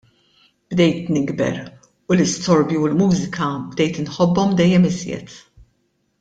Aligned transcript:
Bdejt 0.71 1.09
nikber 1.15 1.57
u 2.09 2.17
l-istorbju 2.17 2.81
u 2.85 2.89
l-mużika 2.93 3.51
bdejt 3.75 4.01
inħobbhom 4.05 4.57
dejjem 4.63 4.89
iżjed. 4.93 5.39